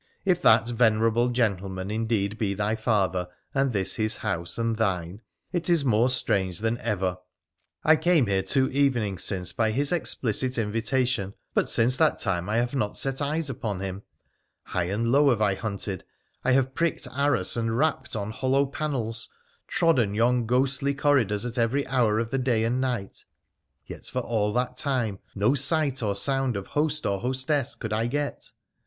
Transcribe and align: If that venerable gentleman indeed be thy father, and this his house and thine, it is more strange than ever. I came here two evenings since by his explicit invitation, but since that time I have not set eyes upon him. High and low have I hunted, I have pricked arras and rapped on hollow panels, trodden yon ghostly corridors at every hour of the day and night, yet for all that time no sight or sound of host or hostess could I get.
If 0.25 0.41
that 0.41 0.67
venerable 0.67 1.29
gentleman 1.29 1.91
indeed 1.91 2.39
be 2.39 2.55
thy 2.55 2.75
father, 2.75 3.27
and 3.53 3.71
this 3.71 3.97
his 3.97 4.17
house 4.17 4.57
and 4.57 4.75
thine, 4.77 5.21
it 5.53 5.69
is 5.69 5.85
more 5.85 6.09
strange 6.09 6.57
than 6.57 6.79
ever. 6.79 7.19
I 7.83 7.97
came 7.97 8.25
here 8.25 8.41
two 8.41 8.67
evenings 8.71 9.23
since 9.23 9.53
by 9.53 9.69
his 9.69 9.91
explicit 9.91 10.57
invitation, 10.57 11.35
but 11.53 11.69
since 11.69 11.97
that 11.97 12.17
time 12.17 12.49
I 12.49 12.57
have 12.57 12.73
not 12.73 12.97
set 12.97 13.21
eyes 13.21 13.47
upon 13.47 13.79
him. 13.79 14.01
High 14.63 14.85
and 14.85 15.11
low 15.11 15.29
have 15.29 15.39
I 15.39 15.53
hunted, 15.53 16.03
I 16.43 16.53
have 16.53 16.73
pricked 16.73 17.07
arras 17.15 17.55
and 17.55 17.77
rapped 17.77 18.15
on 18.15 18.31
hollow 18.31 18.65
panels, 18.65 19.29
trodden 19.67 20.15
yon 20.15 20.47
ghostly 20.47 20.95
corridors 20.95 21.45
at 21.45 21.59
every 21.59 21.85
hour 21.85 22.17
of 22.17 22.31
the 22.31 22.39
day 22.39 22.63
and 22.63 22.81
night, 22.81 23.23
yet 23.85 24.05
for 24.07 24.21
all 24.23 24.51
that 24.53 24.77
time 24.77 25.19
no 25.35 25.53
sight 25.53 26.01
or 26.01 26.15
sound 26.15 26.55
of 26.57 26.65
host 26.65 27.05
or 27.05 27.19
hostess 27.21 27.75
could 27.75 27.93
I 27.93 28.07
get. 28.07 28.49